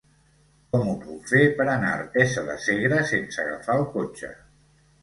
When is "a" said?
1.91-1.99